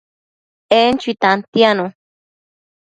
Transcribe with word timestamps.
En 0.81 0.91
chui 1.01 1.13
tantianu 1.21 1.85